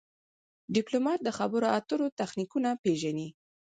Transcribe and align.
ډيپلومات 0.75 1.19
د 1.23 1.29
خبرو 1.37 1.67
اترو 1.77 2.07
تخنیکونه 2.19 2.69
پېژني. 2.83 3.27